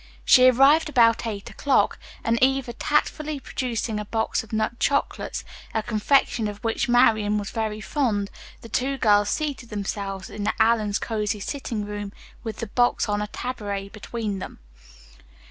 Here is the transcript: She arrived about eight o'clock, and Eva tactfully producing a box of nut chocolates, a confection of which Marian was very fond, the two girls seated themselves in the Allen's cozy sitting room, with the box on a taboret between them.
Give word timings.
She 0.25 0.49
arrived 0.49 0.89
about 0.89 1.27
eight 1.27 1.51
o'clock, 1.51 1.99
and 2.23 2.39
Eva 2.41 2.73
tactfully 2.73 3.39
producing 3.39 3.99
a 3.99 4.05
box 4.05 4.43
of 4.43 4.51
nut 4.51 4.79
chocolates, 4.79 5.43
a 5.75 5.83
confection 5.83 6.47
of 6.47 6.57
which 6.63 6.89
Marian 6.89 7.37
was 7.37 7.51
very 7.51 7.81
fond, 7.81 8.31
the 8.61 8.67
two 8.69 8.97
girls 8.97 9.29
seated 9.29 9.69
themselves 9.69 10.27
in 10.27 10.43
the 10.43 10.53
Allen's 10.59 10.97
cozy 10.97 11.39
sitting 11.39 11.85
room, 11.85 12.13
with 12.43 12.57
the 12.57 12.67
box 12.69 13.07
on 13.07 13.21
a 13.21 13.27
taboret 13.27 13.91
between 13.93 14.39
them. 14.39 14.57